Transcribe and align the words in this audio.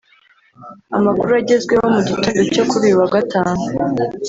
Amakuru 0.97 1.31
agezweho 1.41 1.87
mu 1.95 2.01
gitondo 2.09 2.41
cyo 2.53 2.63
kuri 2.69 2.83
uyu 2.87 2.99
wa 3.01 3.09
gatanu 3.15 3.63